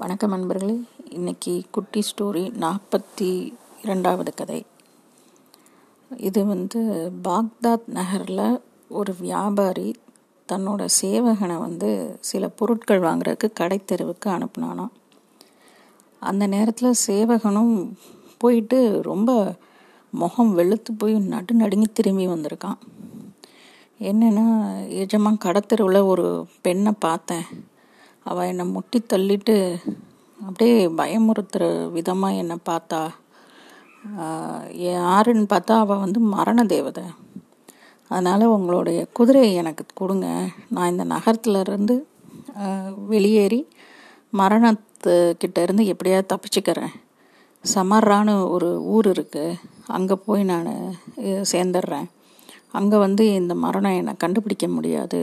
வணக்கம் 0.00 0.30
நண்பர்களே. 0.30 0.80
இன்னைக்கு 1.08 1.62
குட்டி 1.70 2.00
ஸ்டோரி 2.00 2.52
நாற்பத்தி 2.60 3.52
இரண்டாவது 3.82 4.34
கதை. 4.34 4.66
இது 6.16 6.46
வந்து 6.46 7.12
பாக்தாத் 7.24 7.86
நகரில் 7.86 8.60
ஒரு 8.88 9.14
வியாபாரி 9.20 9.94
தன்னோட 10.52 10.88
சேவகனை 11.02 11.58
வந்து 11.58 12.16
சில 12.20 12.48
பொருட்கள் 12.48 13.00
வாங்குறதுக்கு 13.00 13.52
கடைத்தெருவுக்கு 13.60 14.26
அனுப்புனானாம். 14.26 14.88
அந்த 16.20 16.46
நேரத்தில் 16.46 16.94
சேவகனும் 17.06 17.92
போயிட்டு 18.38 19.02
ரொம்ப 19.02 19.54
முகம் 20.10 20.54
வெளுத்து 20.54 20.92
போய் 20.92 21.14
நடு 21.18 21.54
நடுங்கி 21.54 21.86
திரும்பி 21.92 22.26
வந்திருக்கான். 22.26 22.78
என்னென்னா 24.00 24.88
எஜமான் 24.88 25.38
கடத்தெருவில் 25.44 26.06
ஒரு 26.06 26.46
பெண்ணை 26.60 26.92
பார்த்தேன். 26.98 27.44
அவள் 28.26 28.48
என்னை 28.50 28.64
முட்டி 28.74 28.98
தள்ளிட்டு 29.12 29.56
அப்படியே 30.38 30.76
பயமுறுத்துகிற 31.00 31.64
விதமாக 31.96 32.40
என்னை 32.42 32.56
பார்த்தா 32.70 33.00
யாருன்னு 34.88 35.46
பார்த்தா 35.52 35.74
அவள் 35.84 36.02
வந்து 36.04 36.20
மரண 36.34 36.60
தேவதை. 36.74 37.04
அதனால் 38.10 38.52
உங்களுடைய 38.54 39.00
குதிரையை 39.18 39.50
எனக்கு 39.62 39.84
கொடுங்க. 40.00 40.28
நான் 40.74 40.90
இந்த 40.92 41.04
நகரத்துலேருந்து 41.14 41.96
வெளியேறி 43.12 43.60
மரணத்துக்கிட்ட 44.40 45.58
இருந்து 45.66 45.84
எப்படியாவது 45.92 46.30
தப்பிச்சுக்கிறேன். 46.32 46.94
சமர்ரான்னு 47.64 48.34
ஒரு 48.54 48.70
ஊர் 48.94 49.08
இருக்குது 49.14 49.58
அங்கே 49.96 50.16
போய் 50.26 50.42
நான் 50.52 50.70
சேர்ந்துடுறேன். 51.52 52.08
அங்கே 52.78 52.96
வந்து 53.06 53.24
இந்த 53.40 53.54
மரணம் 53.64 53.98
என்னை 54.00 54.14
கண்டுபிடிக்க 54.24 54.66
முடியாது 54.76 55.20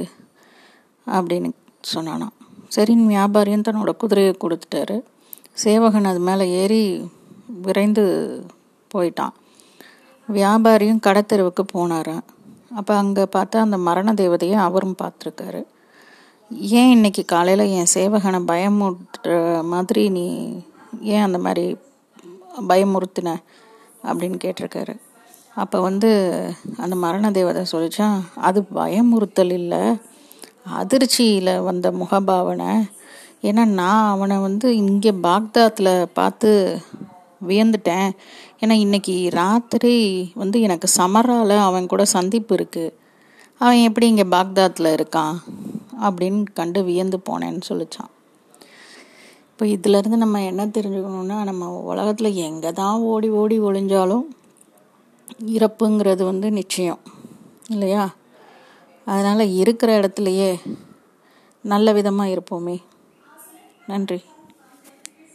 அப்படின்னு 1.18 1.50
சொன்னானான் 1.94 2.37
சரின்னு 2.76 3.12
வியாபாரியும் 3.14 3.66
தன்னோட 3.68 3.92
குதிரையை 4.02 4.34
கொடுத்துட்டாரு. 4.44 4.98
சேவகன் 5.64 6.10
அது 6.12 6.20
மேலே 6.30 6.46
ஏறி 6.62 6.82
விரைந்து 7.66 8.04
போயிட்டான். 8.92 9.34
வியாபாரியும் 10.28 11.04
கடத்தெருவுக்கு 11.08 11.64
போனாராம். 11.74 12.26
அப்போ 12.80 12.94
அங்கே 13.02 13.24
பார்த்தா 13.36 13.58
அந்த 13.66 13.78
மரண 13.88 14.14
தேவதையை 14.14 14.58
அவரும் 14.68 15.00
பார்த்துருக்காரு. 15.02 15.62
ஏன் 16.80 16.92
இன்னைக்கு 16.96 17.24
காலையில் 17.26 17.72
என் 17.78 17.94
சேவகனை 17.94 18.40
பயமுறுத்துற 18.52 19.32
மாதிரி 19.74 20.04
நீ 20.18 20.26
ஏன் 21.14 21.26
அந்த 21.28 21.40
மாதிரி 21.46 21.66
பயமுறுத்தின 22.70 23.36
அப்படின்னு 24.10 24.38
கேட்டிருக்காரு. 24.44 24.96
அப்போ 25.64 25.78
வந்து 25.88 26.10
அந்த 26.84 26.96
மரண 27.04 27.32
தேவதை 27.38 27.64
சொல்லிச்சான் 27.72 28.18
அது 28.48 28.60
பயமுறுத்தல் 28.76 29.54
இல்லை. 29.62 29.82
அதிர்ச்சியில் 30.76 31.62
வந்த 31.62 31.92
முகபாவனை. 31.92 32.90
ஏன்னா 33.42 33.66
நான் 33.66 34.10
அவனை 34.10 34.38
வந்து 34.38 34.78
இங்கே 34.78 35.12
பாக்தாத்தில் 35.12 36.06
பார்த்து 36.14 36.80
வியந்துட்டேன். 37.48 38.12
ஏன்னா 38.62 38.72
இன்னைக்கு 38.72 39.30
ராத்திரி 39.34 40.32
வந்து 40.34 40.62
எனக்கு 40.62 40.88
சமரால் 40.88 41.50
அவன் 41.50 41.86
கூட 41.86 42.06
சந்திப்பு 42.06 42.56
இருக்குது 42.56 42.94
அவன் 43.58 43.78
எப்படி 43.78 44.08
இங்கே 44.08 44.24
பாக்தாத்தில் 44.24 44.94
இருக்கான் 44.94 45.36
அப்படின்னு 46.02 46.44
கண்டு 46.54 46.84
வியந்து 46.84 47.20
போனேன்னு 47.30 47.62
சொல்லிச்சான். 47.70 48.10
இப்போ 49.50 49.66
இதிலேருந்து 49.66 50.16
நம்ம 50.16 50.44
என்ன 50.44 50.66
தெரிஞ்சுக்கணுன்னா 50.66 51.44
நம்ம 51.44 51.70
உலகத்தில் 51.70 52.34
எங்கே 52.34 52.72
தான் 52.72 53.00
ஓடி 53.00 53.30
ஓடி 53.30 53.60
ஒளிஞ்சாலும் 53.60 54.26
இறப்புங்கிறது 55.46 56.24
வந்து 56.24 56.52
நிச்சயம். 56.52 57.00
இல்லையா? 57.70 58.16
அதனால் 59.08 59.54
இருக்கிற 59.62 59.90
இடத்துலையே 60.00 60.50
நல்ல 61.66 61.94
விதமாக 61.94 62.34
இருப்போமே. 62.36 62.78
நன்றி. 63.88 64.20